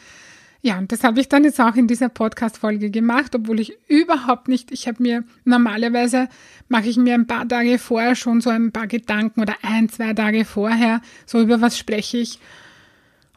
Ja, 0.61 0.77
und 0.79 0.91
das 0.91 1.05
habe 1.05 1.21
ich 1.21 1.29
dann 1.29 1.45
jetzt 1.45 1.61
auch 1.61 1.77
in 1.77 1.87
dieser 1.87 2.09
Podcast-Folge 2.09 2.91
gemacht, 2.91 3.35
obwohl 3.37 3.61
ich 3.61 3.79
überhaupt 3.87 4.49
nicht, 4.49 4.73
ich 4.73 4.89
habe 4.89 5.01
mir 5.01 5.23
normalerweise, 5.45 6.29
mache 6.69 6.89
ich 6.89 6.97
mir 6.97 7.15
ein 7.15 7.29
paar 7.29 7.47
Tage 7.47 7.79
vorher 7.79 8.17
schon 8.17 8.41
so 8.41 8.51
ein 8.51 8.73
paar 8.73 8.89
Gedanken 8.89 9.41
oder 9.41 9.55
ein, 9.63 9.89
zwei 9.89 10.15
Tage 10.15 10.45
vorher, 10.45 11.01
so 11.27 11.41
über 11.41 11.61
was 11.61 11.79
spreche 11.79 12.19
ich. 12.19 12.41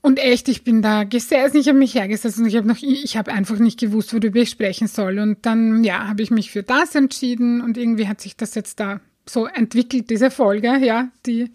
Und 0.02 0.18
echt, 0.18 0.48
ich 0.50 0.64
bin 0.64 0.82
da 0.82 1.04
gesessen, 1.04 1.58
ich 1.58 1.68
habe 1.68 1.78
mich 1.78 1.94
hergesetzt 1.94 2.40
und 2.40 2.48
ich 2.48 2.58
habe 2.58 2.68
noch, 2.68 2.82
ich 2.82 3.18
habe 3.18 3.32
einfach 3.32 3.60
nicht 3.60 3.80
gewusst, 3.80 4.14
worüber 4.14 4.40
ich 4.40 4.50
sprechen 4.50 4.88
soll. 4.88 5.20
Und 5.20 5.46
dann, 5.46 5.84
ja, 5.84 6.08
habe 6.08 6.24
ich 6.24 6.32
mich 6.32 6.50
für 6.50 6.64
das 6.64 6.96
entschieden 6.96 7.62
und 7.62 7.78
irgendwie 7.78 8.08
hat 8.08 8.20
sich 8.20 8.36
das 8.36 8.56
jetzt 8.56 8.80
da 8.80 9.00
so 9.28 9.46
entwickelt, 9.46 10.10
diese 10.10 10.32
Folge, 10.32 10.78
ja, 10.84 11.10
die 11.28 11.52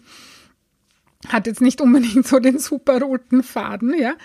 hat 1.27 1.47
jetzt 1.47 1.61
nicht 1.61 1.81
unbedingt 1.81 2.25
so 2.25 2.39
den 2.39 2.59
super 2.59 3.01
roten 3.01 3.43
Faden, 3.43 3.93
ja. 3.97 4.15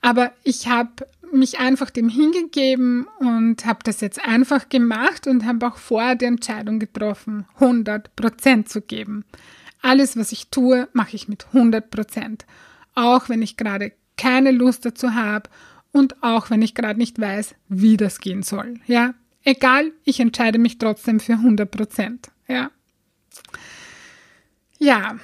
Aber 0.00 0.32
ich 0.44 0.68
habe 0.68 1.06
mich 1.32 1.58
einfach 1.58 1.90
dem 1.90 2.08
hingegeben 2.08 3.08
und 3.18 3.66
habe 3.66 3.80
das 3.82 4.00
jetzt 4.00 4.24
einfach 4.24 4.68
gemacht 4.68 5.26
und 5.26 5.44
habe 5.44 5.66
auch 5.66 5.76
vorher 5.76 6.14
die 6.14 6.26
Entscheidung 6.26 6.78
getroffen, 6.78 7.46
100 7.54 8.14
Prozent 8.14 8.68
zu 8.68 8.80
geben. 8.80 9.24
Alles, 9.82 10.16
was 10.16 10.30
ich 10.30 10.48
tue, 10.48 10.88
mache 10.92 11.16
ich 11.16 11.26
mit 11.26 11.46
100 11.52 11.90
Prozent 11.90 12.46
auch 12.96 13.28
wenn 13.28 13.42
ich 13.42 13.56
gerade 13.56 13.92
keine 14.16 14.50
Lust 14.50 14.84
dazu 14.84 15.14
habe 15.14 15.48
und 15.92 16.22
auch 16.22 16.50
wenn 16.50 16.62
ich 16.62 16.74
gerade 16.74 16.98
nicht 16.98 17.20
weiß, 17.20 17.54
wie 17.68 17.96
das 17.96 18.18
gehen 18.18 18.42
soll. 18.42 18.80
Ja, 18.86 19.14
egal, 19.44 19.92
ich 20.04 20.18
entscheide 20.18 20.58
mich 20.58 20.78
trotzdem 20.78 21.20
für 21.20 21.34
100 21.34 21.70
Prozent. 21.70 22.30
Ja. 22.48 22.70
Ja, 24.78 25.16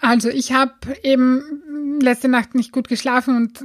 also 0.00 0.28
ich 0.28 0.52
habe 0.52 0.74
eben 1.02 1.98
letzte 2.00 2.28
Nacht 2.28 2.54
nicht 2.54 2.72
gut 2.72 2.88
geschlafen 2.88 3.36
und 3.36 3.64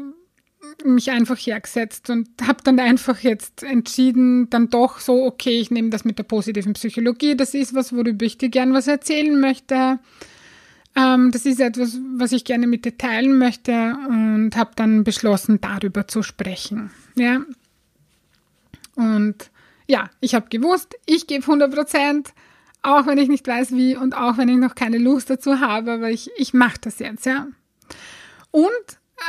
mich 0.86 1.12
einfach 1.12 1.38
hergesetzt 1.38 2.10
und 2.10 2.30
habe 2.46 2.60
dann 2.64 2.80
einfach 2.80 3.20
jetzt 3.20 3.64
entschieden, 3.64 4.50
dann 4.50 4.70
doch 4.70 5.00
so, 5.00 5.26
okay, 5.26 5.60
ich 5.60 5.72
nehme 5.72 5.90
das 5.90 6.06
mit 6.06 6.18
der 6.18 6.24
positiven 6.24 6.74
Psychologie, 6.74 7.36
das 7.36 7.54
ist 7.54 7.74
was, 7.74 7.94
worüber 7.94 8.26
ich 8.26 8.38
dir 8.38 8.50
gern 8.50 8.74
was 8.74 8.88
erzählen 8.88 9.40
möchte. 9.40 10.00
Ähm, 10.98 11.32
das 11.32 11.46
ist 11.46 11.60
etwas, 11.60 12.00
was 12.16 12.32
ich 12.32 12.44
gerne 12.44 12.66
mit 12.66 12.84
dir 12.84 12.98
teilen 12.98 13.38
möchte 13.38 13.96
und 14.10 14.56
habe 14.56 14.72
dann 14.76 15.04
beschlossen, 15.04 15.62
darüber 15.62 16.08
zu 16.08 16.24
sprechen. 16.24 16.90
Ja. 17.16 17.42
Und 18.96 19.52
ja, 19.88 20.10
ich 20.22 20.34
habe 20.34 20.50
gewusst, 20.50 20.96
ich 21.06 21.28
gebe 21.28 21.44
100 21.44 21.72
Prozent, 21.74 22.34
auch 22.82 23.06
wenn 23.06 23.20
ich 23.20 23.30
nicht 23.30 23.48
weiß 23.48 23.74
wie 23.74 23.96
und 23.96 24.16
auch 24.16 24.38
wenn 24.38 24.50
ich 24.50 24.58
noch 24.58 24.74
keine 24.74 24.98
Lust 24.98 25.30
dazu 25.30 25.60
habe, 25.60 25.92
aber 25.92 26.10
ich, 26.10 26.32
ich 26.36 26.56
mache 26.56 26.80
das 26.82 26.98
jetzt, 26.98 27.28
ja. 27.28 27.48
Und 28.50 28.68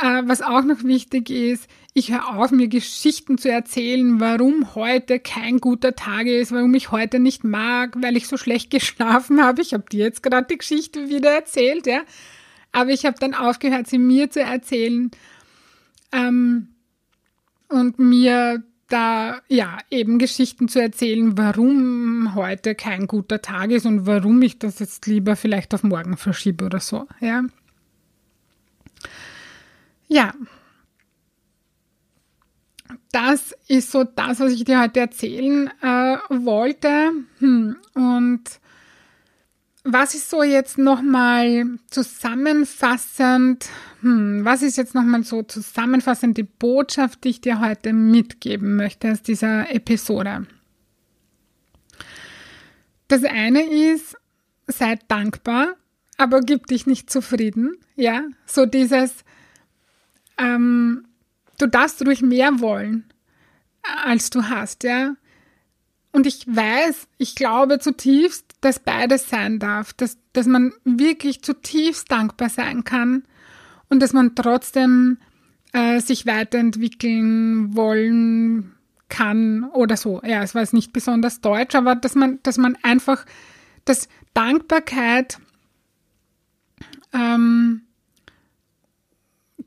äh, 0.01 0.23
was 0.25 0.41
auch 0.41 0.63
noch 0.63 0.83
wichtig 0.83 1.29
ist, 1.29 1.69
ich 1.93 2.11
höre 2.11 2.35
auf, 2.35 2.51
mir 2.51 2.67
Geschichten 2.67 3.37
zu 3.37 3.51
erzählen, 3.51 4.19
warum 4.19 4.75
heute 4.75 5.19
kein 5.19 5.59
guter 5.59 5.95
Tag 5.95 6.27
ist, 6.27 6.51
warum 6.51 6.73
ich 6.75 6.91
heute 6.91 7.19
nicht 7.19 7.43
mag, 7.43 7.95
weil 8.01 8.15
ich 8.15 8.27
so 8.27 8.37
schlecht 8.37 8.69
geschlafen 8.71 9.43
habe. 9.43 9.61
Ich 9.61 9.73
habe 9.73 9.85
dir 9.89 10.05
jetzt 10.05 10.23
gerade 10.23 10.47
die 10.47 10.57
Geschichte 10.57 11.09
wieder 11.09 11.31
erzählt, 11.31 11.87
ja. 11.87 12.01
Aber 12.71 12.91
ich 12.91 13.05
habe 13.05 13.17
dann 13.19 13.33
aufgehört, 13.33 13.87
sie 13.87 13.97
mir 13.97 14.29
zu 14.29 14.41
erzählen 14.41 15.09
ähm, 16.11 16.67
und 17.67 17.97
mir 17.97 18.63
da 18.89 19.41
ja 19.47 19.77
eben 19.89 20.19
Geschichten 20.19 20.67
zu 20.67 20.79
erzählen, 20.79 21.37
warum 21.37 22.35
heute 22.35 22.75
kein 22.75 23.07
guter 23.07 23.41
Tag 23.41 23.71
ist 23.71 23.85
und 23.85 24.05
warum 24.05 24.41
ich 24.41 24.59
das 24.59 24.79
jetzt 24.79 25.05
lieber 25.07 25.35
vielleicht 25.35 25.73
auf 25.73 25.83
morgen 25.83 26.17
verschiebe 26.17 26.65
oder 26.65 26.79
so, 26.79 27.07
ja. 27.19 27.43
Ja, 30.07 30.33
das 33.11 33.55
ist 33.67 33.91
so 33.91 34.03
das, 34.03 34.39
was 34.39 34.53
ich 34.53 34.63
dir 34.63 34.81
heute 34.81 34.99
erzählen 34.99 35.69
äh, 35.81 36.17
wollte. 36.29 37.11
Hm. 37.39 37.75
Und 37.93 38.43
was 39.83 40.13
ist 40.13 40.29
so 40.29 40.43
jetzt 40.43 40.77
nochmal 40.77 41.65
zusammenfassend, 41.89 43.67
hm, 44.01 44.43
was 44.43 44.61
ist 44.61 44.77
jetzt 44.77 44.93
nochmal 44.93 45.23
so 45.23 45.43
zusammenfassend 45.43 46.37
die 46.37 46.43
Botschaft, 46.43 47.23
die 47.23 47.29
ich 47.29 47.41
dir 47.41 47.59
heute 47.59 47.93
mitgeben 47.93 48.75
möchte 48.75 49.11
aus 49.11 49.21
dieser 49.21 49.73
Episode? 49.73 50.45
Das 53.07 53.23
eine 53.23 53.63
ist, 53.63 54.15
sei 54.67 54.99
dankbar, 55.07 55.75
aber 56.17 56.41
gib 56.41 56.67
dich 56.67 56.85
nicht 56.85 57.09
zufrieden. 57.09 57.77
Ja, 57.95 58.23
so 58.45 58.65
dieses, 58.65 59.23
ähm, 60.37 61.05
du 61.59 61.67
darfst 61.67 62.03
ruhig 62.05 62.21
mehr 62.21 62.59
wollen, 62.59 63.05
als 64.05 64.29
du 64.31 64.49
hast, 64.49 64.83
ja. 64.83 65.15
Und 66.11 66.25
ich 66.25 66.47
weiß, 66.47 67.07
ich 67.19 67.35
glaube 67.35 67.77
zutiefst, 67.77 68.45
dass 68.61 68.79
beides 68.79 69.29
sein 69.29 69.59
darf, 69.59 69.93
dass, 69.93 70.17
dass 70.33 70.47
man 70.47 70.73
wirklich 70.83 71.43
zutiefst 71.43 72.11
dankbar 72.11 72.49
sein 72.49 72.83
kann 72.83 73.23
und 73.89 74.01
dass 74.01 74.11
man 74.11 74.33
trotzdem 74.33 75.19
äh, 75.71 75.99
sich 75.99 76.25
weiterentwickeln 76.25 77.75
wollen 77.75 78.75
kann 79.07 79.65
oder 79.65 79.97
so. 79.97 80.21
Ja, 80.23 80.41
es 80.41 80.55
war 80.55 80.61
jetzt 80.61 80.73
nicht 80.73 80.93
besonders 80.93 81.41
deutsch, 81.41 81.75
aber 81.75 81.95
dass 81.95 82.15
man, 82.15 82.39
dass 82.41 82.57
man 82.57 82.75
einfach, 82.81 83.25
dass 83.85 84.09
Dankbarkeit, 84.33 85.39
ähm, 87.13 87.81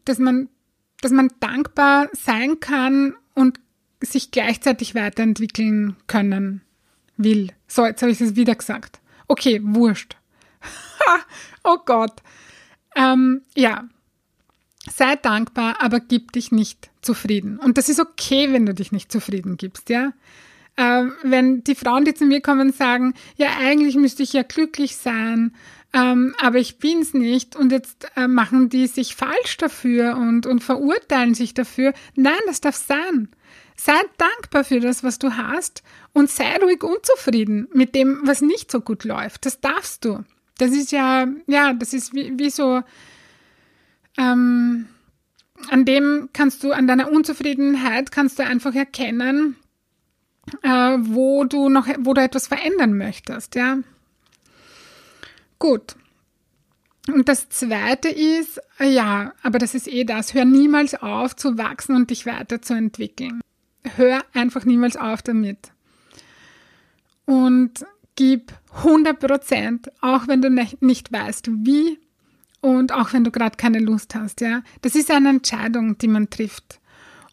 dass 0.04 0.18
man 0.18 0.48
dass 1.02 1.12
man 1.12 1.28
dankbar 1.40 2.08
sein 2.12 2.60
kann 2.60 3.14
und 3.34 3.60
sich 4.00 4.30
gleichzeitig 4.30 4.94
weiterentwickeln 4.94 5.96
können 6.06 6.62
will. 7.16 7.52
So, 7.68 7.84
jetzt 7.84 8.02
habe 8.02 8.12
ich 8.12 8.20
es 8.20 8.36
wieder 8.36 8.54
gesagt. 8.54 9.00
Okay, 9.28 9.60
wurscht. 9.62 10.16
oh 11.64 11.78
Gott. 11.84 12.22
Ähm, 12.96 13.42
ja, 13.54 13.84
sei 14.90 15.16
dankbar, 15.16 15.76
aber 15.80 16.00
gib 16.00 16.32
dich 16.32 16.52
nicht 16.52 16.90
zufrieden. 17.00 17.58
Und 17.58 17.78
das 17.78 17.88
ist 17.88 18.00
okay, 18.00 18.52
wenn 18.52 18.66
du 18.66 18.74
dich 18.74 18.92
nicht 18.92 19.10
zufrieden 19.12 19.56
gibst, 19.56 19.88
ja. 19.88 20.12
Äh, 20.76 21.04
wenn 21.22 21.64
die 21.64 21.74
Frauen, 21.74 22.04
die 22.04 22.14
zu 22.14 22.24
mir 22.24 22.40
kommen, 22.40 22.72
sagen, 22.72 23.14
ja, 23.36 23.48
eigentlich 23.58 23.96
müsste 23.96 24.22
ich 24.22 24.32
ja 24.32 24.42
glücklich 24.42 24.96
sein, 24.96 25.54
ähm, 25.92 26.34
aber 26.40 26.58
ich 26.58 26.78
bin's 26.78 27.12
nicht 27.12 27.54
und 27.54 27.70
jetzt 27.70 28.06
äh, 28.16 28.26
machen 28.26 28.68
die 28.70 28.86
sich 28.86 29.14
falsch 29.14 29.58
dafür 29.58 30.16
und, 30.16 30.46
und 30.46 30.62
verurteilen 30.62 31.34
sich 31.34 31.52
dafür. 31.52 31.92
Nein, 32.14 32.40
das 32.46 32.60
darf 32.60 32.76
sein. 32.76 33.28
Sei 33.76 34.00
dankbar 34.16 34.64
für 34.64 34.80
das, 34.80 35.04
was 35.04 35.18
du 35.18 35.36
hast 35.36 35.82
und 36.12 36.30
sei 36.30 36.56
ruhig 36.62 36.82
unzufrieden 36.82 37.68
mit 37.74 37.94
dem, 37.94 38.20
was 38.24 38.40
nicht 38.40 38.70
so 38.70 38.80
gut 38.80 39.04
läuft. 39.04 39.44
Das 39.44 39.60
darfst 39.60 40.04
du. 40.04 40.24
Das 40.58 40.70
ist 40.70 40.92
ja, 40.92 41.26
ja, 41.46 41.72
das 41.72 41.92
ist 41.92 42.14
wie, 42.14 42.38
wie 42.38 42.50
so, 42.50 42.82
ähm, 44.16 44.86
an 45.70 45.84
dem 45.84 46.28
kannst 46.32 46.64
du, 46.64 46.72
an 46.72 46.86
deiner 46.86 47.10
Unzufriedenheit 47.10 48.12
kannst 48.12 48.38
du 48.38 48.44
einfach 48.44 48.74
erkennen, 48.74 49.56
äh, 50.62 50.68
wo 51.00 51.44
du 51.44 51.68
noch, 51.68 51.86
wo 51.98 52.14
du 52.14 52.22
etwas 52.22 52.46
verändern 52.46 52.96
möchtest, 52.96 53.54
ja. 53.54 53.78
Gut. 55.62 55.94
Und 57.06 57.28
das 57.28 57.48
zweite 57.48 58.08
ist, 58.08 58.60
ja, 58.80 59.32
aber 59.44 59.60
das 59.60 59.76
ist 59.76 59.86
eh 59.86 60.02
das, 60.02 60.34
hör 60.34 60.44
niemals 60.44 60.96
auf 60.96 61.36
zu 61.36 61.56
wachsen 61.56 61.94
und 61.94 62.10
dich 62.10 62.26
weiterzuentwickeln. 62.26 63.40
Hör 63.94 64.24
einfach 64.34 64.64
niemals 64.64 64.96
auf 64.96 65.22
damit. 65.22 65.70
Und 67.26 67.86
gib 68.16 68.52
100 68.74 69.20
Prozent, 69.20 69.92
auch 70.00 70.26
wenn 70.26 70.42
du 70.42 70.50
nicht 70.50 71.12
weißt, 71.12 71.48
wie 71.64 72.00
und 72.60 72.90
auch 72.90 73.12
wenn 73.12 73.22
du 73.22 73.30
gerade 73.30 73.56
keine 73.56 73.78
Lust 73.78 74.16
hast, 74.16 74.40
ja. 74.40 74.64
Das 74.80 74.96
ist 74.96 75.12
eine 75.12 75.28
Entscheidung, 75.28 75.96
die 75.96 76.08
man 76.08 76.28
trifft. 76.28 76.80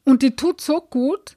Und 0.04 0.22
die 0.22 0.36
tut 0.36 0.62
so 0.62 0.82
gut. 0.82 1.36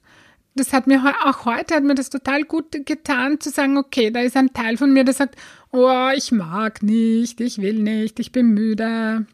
Das 0.55 0.71
hat 0.71 0.85
mir 0.85 1.01
auch 1.25 1.45
heute 1.45 1.75
hat 1.75 1.83
mir 1.83 1.95
das 1.95 2.11
total 2.11 2.43
gut 2.43 2.85
getan, 2.85 3.39
zu 3.39 3.49
sagen, 3.49 3.77
okay, 3.77 4.11
da 4.11 4.21
ist 4.21 4.37
ein 4.37 4.53
Teil 4.53 4.77
von 4.77 4.93
mir, 4.93 5.03
der 5.03 5.15
sagt, 5.15 5.35
oh, 5.71 6.09
ich 6.15 6.31
mag 6.31 6.83
nicht, 6.83 7.41
ich 7.41 7.59
will 7.59 7.79
nicht, 7.79 8.19
ich 8.19 8.31
bin 8.31 8.53
müde. 8.53 9.25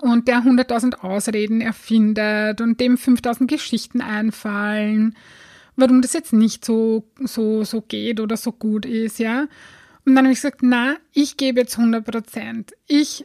Und 0.00 0.28
der 0.28 0.42
100.000 0.42 1.00
Ausreden 1.00 1.60
erfindet 1.60 2.60
und 2.60 2.80
dem 2.80 2.96
5.000 2.96 3.46
Geschichten 3.46 4.02
einfallen, 4.02 5.16
warum 5.76 6.02
das 6.02 6.12
jetzt 6.12 6.32
nicht 6.32 6.64
so, 6.64 7.04
so, 7.24 7.64
so 7.64 7.80
geht 7.80 8.20
oder 8.20 8.36
so 8.36 8.52
gut 8.52 8.84
ist, 8.84 9.18
ja. 9.18 9.48
Und 10.04 10.14
dann 10.14 10.24
habe 10.26 10.32
ich 10.32 10.38
gesagt, 10.38 10.62
na, 10.62 10.96
ich 11.12 11.38
gebe 11.38 11.60
jetzt 11.60 11.78
100 11.78 12.04
Prozent. 12.04 12.72
Ich 12.86 13.24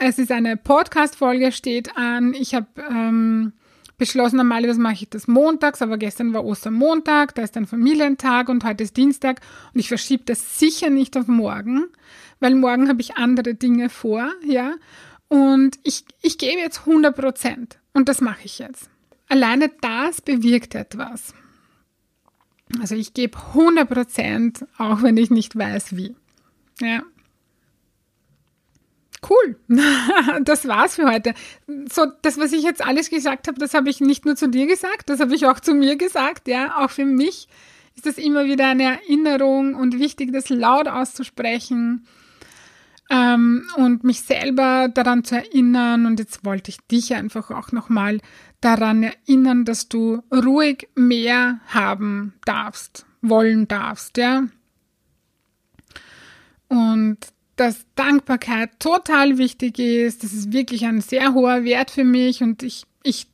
es 0.00 0.18
ist 0.18 0.30
eine 0.30 0.56
Podcast-Folge, 0.56 1.50
steht 1.50 1.96
an. 1.96 2.32
Ich 2.32 2.54
habe 2.54 2.68
ähm, 2.88 3.52
beschlossen, 3.98 4.36
normalerweise 4.36 4.80
mache 4.80 4.94
ich 4.94 5.10
das 5.10 5.26
montags, 5.26 5.82
aber 5.82 5.98
gestern 5.98 6.32
war 6.32 6.44
Ostermontag, 6.44 7.34
da 7.34 7.42
ist 7.42 7.56
ein 7.56 7.66
Familientag 7.66 8.48
und 8.48 8.64
heute 8.64 8.84
ist 8.84 8.96
Dienstag 8.96 9.40
und 9.74 9.80
ich 9.80 9.88
verschiebe 9.88 10.24
das 10.24 10.58
sicher 10.58 10.88
nicht 10.88 11.16
auf 11.16 11.26
morgen, 11.26 11.86
weil 12.40 12.54
morgen 12.54 12.88
habe 12.88 13.00
ich 13.00 13.16
andere 13.16 13.54
Dinge 13.54 13.90
vor, 13.90 14.32
ja. 14.44 14.74
Und 15.28 15.78
ich, 15.82 16.04
ich 16.22 16.38
gebe 16.38 16.60
jetzt 16.60 16.80
100 16.86 17.14
Prozent 17.14 17.78
und 17.92 18.08
das 18.08 18.20
mache 18.20 18.44
ich 18.44 18.60
jetzt. 18.60 18.88
Alleine 19.28 19.70
das 19.82 20.22
bewirkt 20.22 20.74
etwas. 20.74 21.34
Also 22.80 22.94
ich 22.94 23.12
gebe 23.14 23.36
100 23.36 23.88
Prozent, 23.88 24.66
auch 24.78 25.02
wenn 25.02 25.16
ich 25.16 25.30
nicht 25.30 25.56
weiß 25.56 25.96
wie. 25.96 26.14
Ja. 26.80 27.02
Cool. 29.28 29.56
Das 30.42 30.68
war's 30.68 30.94
für 30.94 31.10
heute. 31.10 31.34
So, 31.90 32.06
das, 32.22 32.38
was 32.38 32.52
ich 32.52 32.62
jetzt 32.62 32.84
alles 32.84 33.10
gesagt 33.10 33.48
habe, 33.48 33.58
das 33.58 33.74
habe 33.74 33.90
ich 33.90 34.00
nicht 34.00 34.24
nur 34.24 34.36
zu 34.36 34.48
dir 34.48 34.66
gesagt, 34.66 35.08
das 35.10 35.20
habe 35.20 35.34
ich 35.34 35.46
auch 35.46 35.60
zu 35.60 35.74
mir 35.74 35.96
gesagt. 35.96 36.48
Ja, 36.48 36.78
auch 36.78 36.90
für 36.90 37.04
mich 37.04 37.48
ist 37.96 38.06
das 38.06 38.18
immer 38.18 38.44
wieder 38.44 38.68
eine 38.68 38.84
Erinnerung 38.84 39.74
und 39.74 39.98
wichtig, 39.98 40.32
das 40.32 40.48
laut 40.48 40.86
auszusprechen 40.86 42.06
ähm, 43.10 43.66
und 43.76 44.04
mich 44.04 44.22
selber 44.22 44.88
daran 44.88 45.24
zu 45.24 45.36
erinnern. 45.36 46.06
Und 46.06 46.20
jetzt 46.20 46.44
wollte 46.44 46.70
ich 46.70 46.78
dich 46.86 47.14
einfach 47.14 47.50
auch 47.50 47.72
nochmal 47.72 48.20
daran 48.60 49.02
erinnern, 49.02 49.64
dass 49.64 49.88
du 49.88 50.22
ruhig 50.32 50.88
mehr 50.94 51.60
haben 51.68 52.34
darfst, 52.44 53.06
wollen 53.20 53.66
darfst, 53.68 54.16
ja. 54.16 54.44
Und 56.68 57.18
dass 57.58 57.84
Dankbarkeit 57.96 58.78
total 58.78 59.36
wichtig 59.36 59.78
ist. 59.78 60.22
Das 60.22 60.32
ist 60.32 60.52
wirklich 60.52 60.86
ein 60.86 61.00
sehr 61.00 61.34
hoher 61.34 61.64
Wert 61.64 61.90
für 61.90 62.04
mich 62.04 62.42
und 62.42 62.62
ich, 62.62 62.84
ich, 63.02 63.26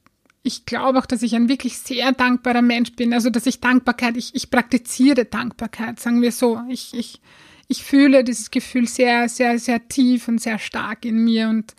ich 0.43 0.65
glaube 0.65 0.99
auch, 0.99 1.07
dass 1.07 1.23
ich 1.23 1.35
ein 1.35 1.49
wirklich 1.51 1.79
sehr 1.79 2.13
dankbarer 2.13 2.63
Mensch 2.63 2.93
bin. 2.93 3.13
Also, 3.13 3.29
dass 3.29 3.47
ich 3.47 3.61
Dankbarkeit, 3.61 4.17
ich, 4.17 4.35
ich 4.35 4.51
praktiziere 4.51 5.27
Dankbarkeit, 5.27 6.01
sagen 6.01 6.23
wir 6.23 6.33
so. 6.33 6.59
Ich, 6.71 6.95
ich, 6.95 7.21
ich 7.69 7.85
fühle 7.85 8.25
dieses 8.25 8.51
Gefühl 8.51 8.89
sehr, 8.89 9.29
sehr, 9.29 9.59
sehr 9.59 9.89
tief 9.89 10.27
und 10.27 10.41
sehr 10.41 10.59
stark 10.59 11.05
in 11.05 11.19
mir 11.19 11.51
und, 11.51 11.75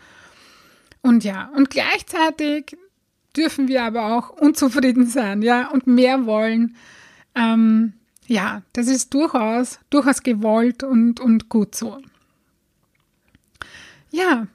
und 1.02 1.24
ja, 1.24 1.50
und 1.56 1.72
gleichzeitig 1.72 2.78
dürfen 3.36 3.68
wir 3.68 3.84
aber 3.84 4.16
auch 4.16 4.30
unzufrieden 4.30 5.08
sein, 5.08 5.42
ja, 5.42 5.70
und 5.70 5.88
mehr 5.88 6.28
wollen. 6.28 6.76
Ähm, 7.34 7.94
ja, 8.28 8.62
das 8.74 8.88
ist 8.88 9.14
durchaus, 9.16 9.80
durchaus 9.90 10.22
gewollt 10.22 10.84
und, 10.84 11.20
und 11.20 11.50
gut 11.50 11.76
so. 11.76 12.00
Ja, 14.16 14.48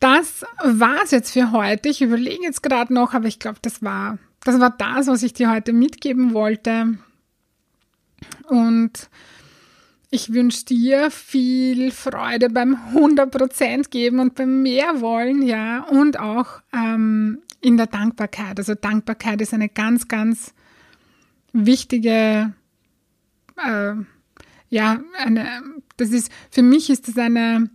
das 0.00 0.44
war's 0.64 1.12
jetzt 1.12 1.30
für 1.30 1.52
heute. 1.52 1.88
Ich 1.88 2.02
überlege 2.02 2.42
jetzt 2.42 2.64
gerade 2.64 2.92
noch, 2.92 3.14
aber 3.14 3.28
ich 3.28 3.38
glaube, 3.38 3.58
das 3.62 3.80
war, 3.80 4.18
das 4.42 4.58
war 4.58 4.70
das, 4.76 5.06
was 5.06 5.22
ich 5.22 5.32
dir 5.32 5.52
heute 5.52 5.72
mitgeben 5.72 6.34
wollte. 6.34 6.98
Und 8.48 9.08
ich 10.10 10.32
wünsche 10.32 10.64
dir 10.64 11.12
viel 11.12 11.92
Freude 11.92 12.50
beim 12.50 12.76
100% 12.92 13.88
geben 13.90 14.18
und 14.18 14.34
beim 14.34 14.62
Mehrwollen, 14.62 15.42
ja, 15.42 15.84
und 15.84 16.18
auch 16.18 16.60
ähm, 16.72 17.38
in 17.60 17.76
der 17.76 17.86
Dankbarkeit. 17.86 18.58
Also 18.58 18.74
Dankbarkeit 18.74 19.40
ist 19.40 19.54
eine 19.54 19.68
ganz, 19.68 20.08
ganz 20.08 20.54
wichtige, 21.52 22.52
äh, 23.64 23.94
ja, 24.70 25.00
eine, 25.18 25.62
das 25.98 26.10
ist, 26.10 26.32
für 26.50 26.62
mich 26.62 26.90
ist 26.90 27.06
das 27.06 27.16
eine, 27.16 27.70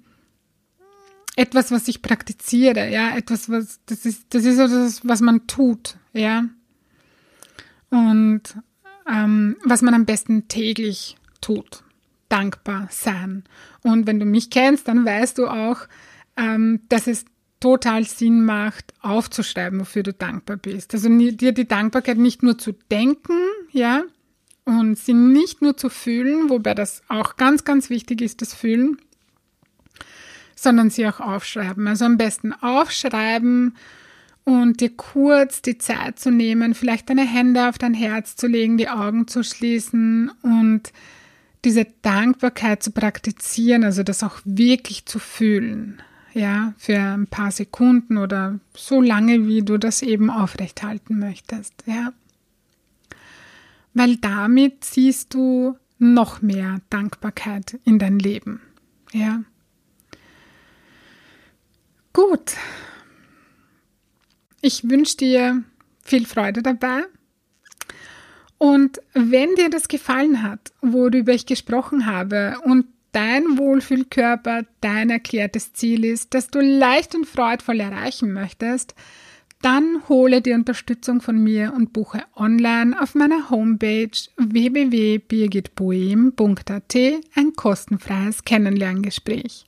etwas, 1.38 1.72
was 1.72 1.88
ich 1.88 2.02
praktiziere, 2.02 2.90
ja, 2.90 3.16
etwas, 3.16 3.50
was, 3.50 3.80
das 3.86 4.06
ist, 4.06 4.26
das 4.32 4.44
ist 4.44 4.58
etwas, 4.58 5.08
was 5.08 5.22
man 5.22 5.46
tut, 5.48 5.98
ja. 6.12 6.46
Und 7.90 8.42
ähm, 9.10 9.56
was 9.64 9.82
man 9.84 9.94
am 9.94 10.06
besten 10.06 10.48
täglich 10.48 11.16
tut. 11.40 11.84
Dankbar 12.28 12.90
sein. 12.92 13.44
Und 13.84 14.08
wenn 14.08 14.20
du 14.20 14.26
mich 14.26 14.50
kennst, 14.50 14.88
dann 14.88 15.06
weißt 15.06 15.38
du 15.38 15.48
auch, 15.48 15.88
ähm, 16.36 16.82
dass 16.90 17.08
es 17.08 17.24
total 17.60 18.04
Sinn 18.04 18.44
macht, 18.44 18.94
aufzuschreiben, 19.02 19.80
wofür 19.80 20.04
du 20.04 20.14
dankbar 20.14 20.58
bist. 20.58 20.94
Also 20.94 21.08
dir 21.08 21.52
die 21.54 21.68
Dankbarkeit 21.68 22.18
nicht 22.18 22.44
nur 22.44 22.58
zu 22.58 22.74
denken, 22.92 23.38
ja, 23.72 24.04
und 24.66 24.98
sie 24.98 25.14
nicht 25.14 25.62
nur 25.62 25.78
zu 25.78 25.90
fühlen, 25.90 26.50
wobei 26.50 26.74
das 26.74 27.02
auch 27.08 27.38
ganz, 27.38 27.64
ganz 27.64 27.90
wichtig 27.90 28.22
ist, 28.22 28.42
das 28.42 28.54
Fühlen, 28.54 28.98
sondern 30.58 30.90
sie 30.90 31.08
auch 31.08 31.20
aufschreiben. 31.20 31.88
Also 31.88 32.06
am 32.06 32.18
besten 32.18 32.52
aufschreiben 32.52 33.76
und 34.44 34.82
dir 34.82 34.96
kurz 34.96 35.62
die 35.62 35.78
Zeit 35.78 36.20
zu 36.20 36.32
nehmen, 36.32 36.74
vielleicht 36.74 37.10
deine 37.10 37.26
Hände 37.26 37.70
auf 37.70 37.78
dein 37.78 37.94
Herz 37.94 38.36
zu 38.36 38.48
legen, 38.48 38.78
die 38.78 38.90
Augen 38.90 39.28
zu 39.28 39.44
schließen 39.44 40.32
und 40.42 40.92
diese 41.64 41.86
Dankbarkeit 42.02 42.82
zu 42.82 42.92
praktizieren, 42.92 43.84
also 43.84 44.04
das 44.04 44.24
auch 44.24 44.40
wirklich 44.46 45.06
zu 45.06 45.20
fühlen, 45.20 46.02
ja, 46.34 46.74
für 46.78 46.98
ein 46.98 47.28
paar 47.28 47.52
Sekunden 47.52 48.18
oder 48.18 48.60
so 48.76 49.02
lange, 49.02 49.48
wie 49.48 49.62
du 49.64 49.78
das 49.78 50.02
eben 50.02 50.30
aufrechthalten 50.30 51.20
möchtest, 51.20 51.74
ja. 51.86 52.14
Weil 53.94 54.18
damit 54.18 54.86
siehst 54.86 55.34
du 55.34 55.78
noch 56.00 56.42
mehr 56.42 56.80
Dankbarkeit 56.90 57.80
in 57.84 58.00
dein 58.00 58.18
Leben, 58.18 58.62
ja. 59.12 59.42
Gut. 62.18 62.58
Ich 64.60 64.90
wünsche 64.90 65.16
dir 65.18 65.64
viel 66.02 66.26
Freude 66.26 66.64
dabei. 66.64 67.04
Und 68.58 69.00
wenn 69.14 69.54
dir 69.54 69.70
das 69.70 69.88
gefallen 69.88 70.42
hat, 70.42 70.72
worüber 70.82 71.34
ich 71.34 71.46
gesprochen 71.46 72.08
habe 72.08 72.56
und 72.64 72.88
dein 73.12 73.60
Wohlfühlkörper 73.60 74.64
dein 74.82 75.12
erklärtes 75.12 75.74
Ziel 75.74 76.06
ist, 76.06 76.34
das 76.34 76.50
du 76.50 76.60
leicht 76.60 77.14
und 77.14 77.28
freudvoll 77.28 77.82
erreichen 77.82 78.34
möchtest, 78.34 78.96
dann 79.62 80.02
hole 80.10 80.42
die 80.42 80.54
Unterstützung 80.54 81.22
von 81.22 81.38
mir 81.38 81.72
und 81.76 81.94
buche 81.94 82.24
online 82.36 83.00
auf 83.00 83.14
meiner 83.14 83.52
Homepage 83.52 84.10
www.birgitboehm.at 84.38 86.96
ein 87.36 87.54
kostenfreies 87.56 88.44
Kennenlerngespräch. 88.44 89.68